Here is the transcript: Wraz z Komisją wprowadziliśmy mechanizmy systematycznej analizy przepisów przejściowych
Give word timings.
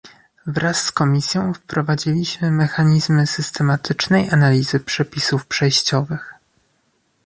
Wraz 0.47 0.77
z 0.83 0.91
Komisją 0.91 1.53
wprowadziliśmy 1.53 2.51
mechanizmy 2.51 3.27
systematycznej 3.27 4.29
analizy 4.29 4.79
przepisów 4.79 5.45
przejściowych 5.45 6.33